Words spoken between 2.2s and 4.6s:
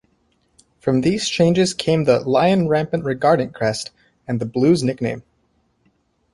"Lion Rampant Regardant" crest and the